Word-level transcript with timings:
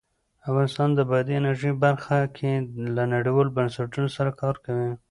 افغانستان 0.49 0.89
د 0.93 0.99
بادي 1.09 1.33
انرژي 1.39 1.71
برخه 1.83 2.17
کې 2.37 2.51
له 2.95 3.03
نړیوالو 3.13 3.55
بنسټونو 3.57 4.07
سره 4.17 4.31
کار 4.41 4.55
کوي. 4.65 4.91